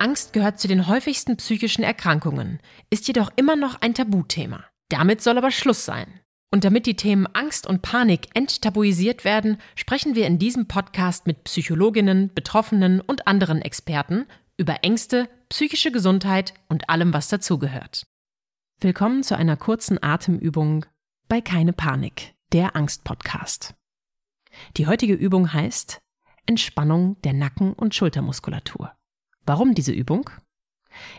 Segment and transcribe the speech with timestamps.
[0.00, 4.64] Angst gehört zu den häufigsten psychischen Erkrankungen, ist jedoch immer noch ein Tabuthema.
[4.88, 6.20] Damit soll aber Schluss sein.
[6.50, 11.44] Und damit die Themen Angst und Panik enttabuisiert werden, sprechen wir in diesem Podcast mit
[11.44, 18.06] Psychologinnen, Betroffenen und anderen Experten über Ängste, psychische Gesundheit und allem, was dazugehört.
[18.80, 20.86] Willkommen zu einer kurzen Atemübung
[21.28, 23.74] bei Keine Panik, der Angst-Podcast.
[24.76, 26.00] Die heutige Übung heißt
[26.46, 28.97] Entspannung der Nacken- und Schultermuskulatur.
[29.48, 30.28] Warum diese Übung?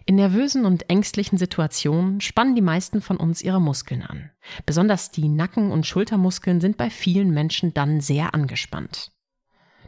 [0.06, 4.30] In nervösen und ängstlichen Situationen spannen die meisten von uns ihre Muskeln an.
[4.68, 9.12] Besonders die Nacken- und Schultermuskeln sind bei vielen Menschen dann sehr angespannt.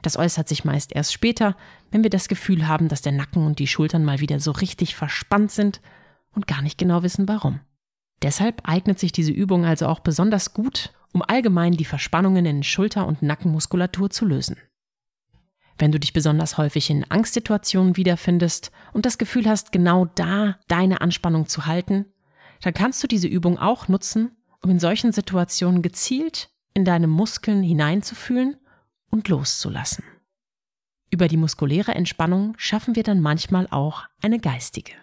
[0.02, 1.56] Das äußert sich meist erst später,
[1.92, 4.96] wenn wir das Gefühl haben, dass der Nacken und die Schultern mal wieder so richtig
[4.96, 5.80] verspannt sind
[6.34, 7.60] und gar nicht genau wissen warum.
[8.24, 13.06] Deshalb eignet sich diese Übung also auch besonders gut, um allgemein die Verspannungen in Schulter-
[13.06, 14.58] und Nackenmuskulatur zu lösen.
[15.78, 21.02] Wenn du dich besonders häufig in Angstsituationen wiederfindest und das Gefühl hast, genau da deine
[21.02, 22.06] Anspannung zu halten,
[22.62, 27.64] dann kannst du diese Übung auch nutzen, um in solchen Situationen gezielt in deine Muskeln
[27.64, 28.58] hineinzufühlen
[29.10, 30.04] und loszulassen.
[31.10, 34.94] Über die muskuläre Entspannung schaffen wir dann manchmal auch eine geistige.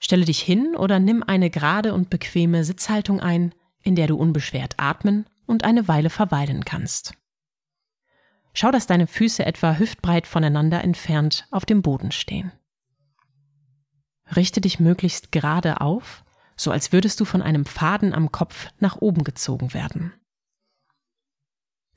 [0.00, 4.74] Stelle dich hin oder nimm eine gerade und bequeme Sitzhaltung ein, in der du unbeschwert
[4.78, 7.14] atmen und eine Weile verweilen kannst.
[8.54, 12.52] Schau, dass deine Füße etwa hüftbreit voneinander entfernt auf dem Boden stehen.
[14.36, 16.24] Richte dich möglichst gerade auf,
[16.56, 20.12] so als würdest du von einem Faden am Kopf nach oben gezogen werden.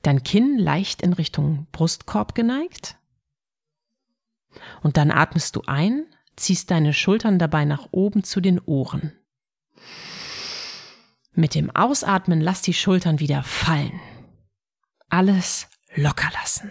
[0.02, 2.96] Dein Kinn leicht in Richtung Brustkorb geneigt.
[4.82, 6.06] Und dann atmest du ein,
[6.36, 9.12] ziehst deine Schultern dabei nach oben zu den Ohren.
[11.32, 14.00] Mit dem Ausatmen lass die Schultern wieder fallen.
[15.08, 16.70] Alles locker lassen.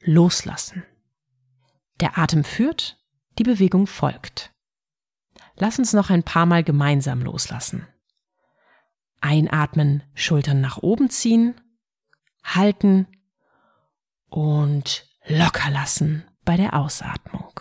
[0.00, 0.84] Loslassen.
[2.00, 2.98] Der Atem führt,
[3.38, 4.52] die Bewegung folgt.
[5.56, 7.86] Lass uns noch ein paar Mal gemeinsam loslassen.
[9.20, 11.60] Einatmen, Schultern nach oben ziehen,
[12.44, 13.08] halten
[14.28, 17.60] und locker lassen bei der Ausatmung.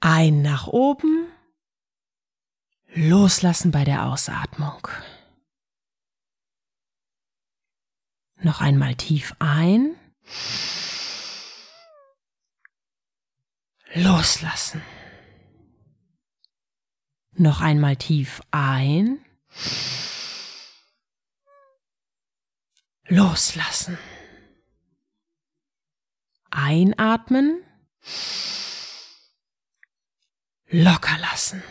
[0.00, 1.26] Ein nach oben,
[2.94, 4.88] loslassen bei der Ausatmung.
[8.42, 9.96] Noch einmal tief ein.
[13.94, 14.80] Loslassen.
[17.32, 19.18] Noch einmal tief ein.
[23.08, 23.98] Loslassen.
[26.50, 27.62] Einatmen.
[30.68, 31.62] Locker lassen.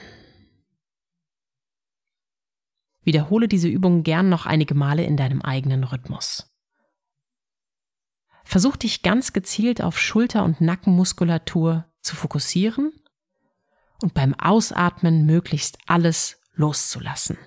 [3.01, 6.45] Wiederhole diese Übung gern noch einige Male in deinem eigenen Rhythmus.
[8.49, 12.91] Versuch dich ganz gezielt auf Schulter- und Nackenmuskulatur zu fokussieren
[14.01, 17.37] und beim Ausatmen möglichst alles loszulassen.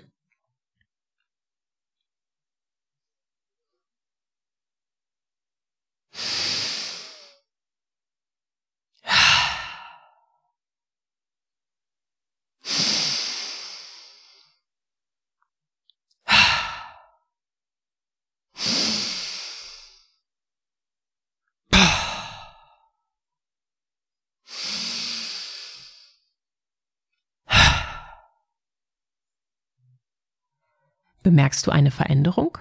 [31.23, 32.57] Bemerkst du eine Veränderung?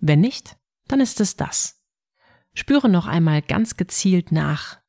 [0.00, 0.56] Wenn nicht,
[0.88, 1.82] dann ist es das.
[2.54, 4.80] Spüre noch einmal ganz gezielt nach,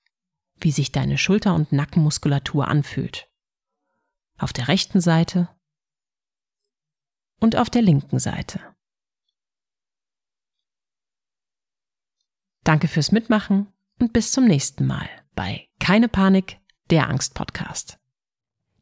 [0.58, 3.30] wie sich deine Schulter- und Nackenmuskulatur anfühlt.
[4.38, 5.50] Auf der rechten Seite
[7.40, 8.62] und auf der linken Seite.
[12.64, 13.68] Danke fürs Mitmachen
[14.00, 16.60] und bis zum nächsten Mal bei Keine Panik,
[16.90, 18.00] der Angst-Podcast.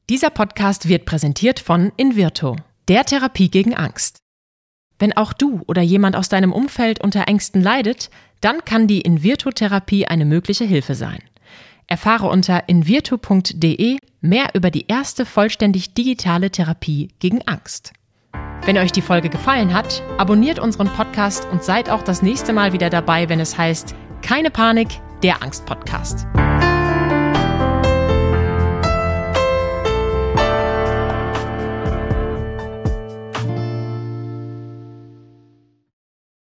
[0.10, 2.56] Dieser Podcast wird präsentiert von Invirto
[2.88, 4.20] der Therapie gegen Angst.
[5.00, 8.10] Wenn auch du oder jemand aus deinem Umfeld unter Ängsten leidet,
[8.42, 11.20] dann kann die Invirtu-Therapie eine mögliche Hilfe sein.
[11.88, 17.94] Erfahre unter invirtu.de mehr über die erste vollständig digitale Therapie gegen Angst.
[18.66, 22.72] Wenn euch die Folge gefallen hat, abonniert unseren Podcast und seid auch das nächste Mal
[22.72, 24.88] wieder dabei, wenn es heißt Keine Panik,
[25.22, 26.26] der Angst-Podcast.